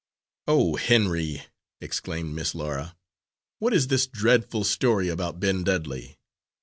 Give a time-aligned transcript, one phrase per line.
[0.47, 1.43] "Oh, Henry,"
[1.79, 2.95] exclaimed Miss Laura,
[3.59, 6.17] "what is this dreadful story about Ben Dudley?